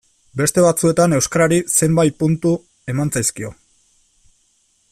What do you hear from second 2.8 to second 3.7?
eman zaizkio.